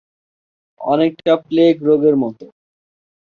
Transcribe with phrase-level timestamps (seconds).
[0.81, 2.39] অনেকটা প্লেগ রোগের মত